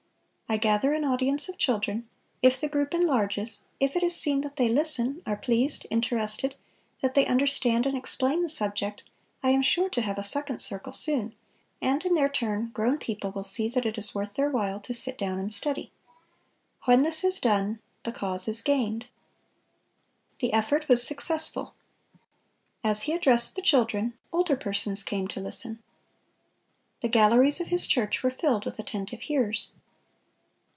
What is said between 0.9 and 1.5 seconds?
an audience